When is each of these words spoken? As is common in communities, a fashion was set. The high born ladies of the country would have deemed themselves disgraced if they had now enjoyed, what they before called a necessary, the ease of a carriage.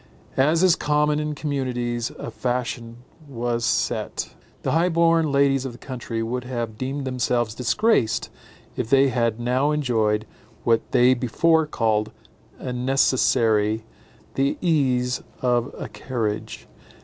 As 0.41 0.63
is 0.63 0.75
common 0.75 1.19
in 1.19 1.35
communities, 1.35 2.09
a 2.17 2.31
fashion 2.31 3.03
was 3.27 3.63
set. 3.63 4.33
The 4.63 4.71
high 4.71 4.89
born 4.89 5.31
ladies 5.31 5.63
of 5.63 5.73
the 5.73 5.77
country 5.77 6.23
would 6.23 6.43
have 6.43 6.75
deemed 6.75 7.05
themselves 7.05 7.53
disgraced 7.53 8.31
if 8.75 8.89
they 8.89 9.09
had 9.09 9.39
now 9.39 9.69
enjoyed, 9.69 10.25
what 10.63 10.81
they 10.91 11.13
before 11.13 11.67
called 11.67 12.11
a 12.57 12.73
necessary, 12.73 13.85
the 14.33 14.57
ease 14.59 15.21
of 15.43 15.71
a 15.77 15.87
carriage. 15.87 16.67